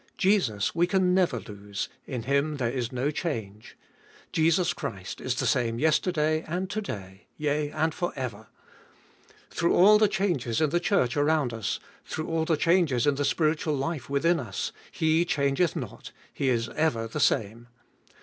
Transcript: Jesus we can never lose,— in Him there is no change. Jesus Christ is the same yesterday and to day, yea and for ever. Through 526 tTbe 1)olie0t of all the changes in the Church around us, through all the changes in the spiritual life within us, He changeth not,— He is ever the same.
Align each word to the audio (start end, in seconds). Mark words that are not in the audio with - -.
Jesus 0.17 0.73
we 0.73 0.87
can 0.87 1.13
never 1.13 1.39
lose,— 1.39 1.87
in 2.07 2.23
Him 2.23 2.57
there 2.57 2.71
is 2.71 2.91
no 2.91 3.11
change. 3.11 3.77
Jesus 4.31 4.73
Christ 4.73 5.21
is 5.21 5.35
the 5.35 5.45
same 5.45 5.77
yesterday 5.77 6.43
and 6.47 6.71
to 6.71 6.81
day, 6.81 7.27
yea 7.37 7.69
and 7.69 7.93
for 7.93 8.11
ever. 8.15 8.47
Through 9.51 9.73
526 9.75 9.77
tTbe 9.77 9.77
1)olie0t 9.77 9.77
of 9.77 9.77
all 9.85 9.97
the 9.99 10.07
changes 10.07 10.59
in 10.61 10.69
the 10.71 10.79
Church 10.79 11.17
around 11.17 11.53
us, 11.53 11.79
through 12.03 12.27
all 12.27 12.45
the 12.45 12.57
changes 12.57 13.05
in 13.05 13.13
the 13.13 13.25
spiritual 13.25 13.75
life 13.75 14.09
within 14.09 14.39
us, 14.39 14.71
He 14.91 15.23
changeth 15.23 15.75
not,— 15.75 16.11
He 16.33 16.49
is 16.49 16.67
ever 16.69 17.07
the 17.07 17.19
same. 17.19 17.67